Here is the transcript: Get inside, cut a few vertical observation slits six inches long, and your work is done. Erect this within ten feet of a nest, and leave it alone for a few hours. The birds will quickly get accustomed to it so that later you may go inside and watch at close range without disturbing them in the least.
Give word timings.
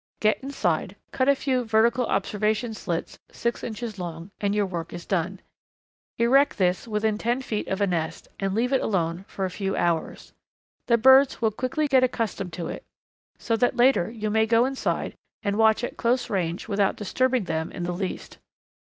Get 0.19 0.41
inside, 0.41 0.95
cut 1.11 1.29
a 1.29 1.35
few 1.35 1.63
vertical 1.63 2.07
observation 2.07 2.73
slits 2.73 3.19
six 3.31 3.63
inches 3.63 3.99
long, 3.99 4.31
and 4.41 4.55
your 4.55 4.65
work 4.65 4.93
is 4.93 5.05
done. 5.05 5.41
Erect 6.17 6.57
this 6.57 6.87
within 6.87 7.19
ten 7.19 7.43
feet 7.43 7.67
of 7.67 7.81
a 7.81 7.85
nest, 7.85 8.27
and 8.39 8.55
leave 8.55 8.73
it 8.73 8.81
alone 8.81 9.25
for 9.27 9.45
a 9.45 9.51
few 9.51 9.75
hours. 9.75 10.33
The 10.87 10.97
birds 10.97 11.39
will 11.39 11.51
quickly 11.51 11.87
get 11.87 12.03
accustomed 12.03 12.53
to 12.53 12.67
it 12.67 12.83
so 13.37 13.55
that 13.57 13.75
later 13.77 14.09
you 14.09 14.31
may 14.31 14.47
go 14.47 14.65
inside 14.65 15.13
and 15.43 15.55
watch 15.55 15.83
at 15.83 15.97
close 15.97 16.31
range 16.31 16.67
without 16.67 16.95
disturbing 16.95 17.43
them 17.43 17.71
in 17.71 17.83
the 17.83 17.91
least. 17.93 18.39